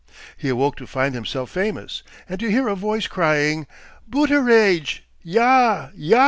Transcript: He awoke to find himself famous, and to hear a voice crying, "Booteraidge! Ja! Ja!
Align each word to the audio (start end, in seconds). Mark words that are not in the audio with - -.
He 0.35 0.49
awoke 0.49 0.77
to 0.77 0.87
find 0.87 1.13
himself 1.13 1.51
famous, 1.51 2.01
and 2.27 2.39
to 2.39 2.49
hear 2.49 2.67
a 2.67 2.73
voice 2.75 3.05
crying, 3.05 3.67
"Booteraidge! 4.09 5.01
Ja! 5.21 5.89
Ja! 5.93 6.19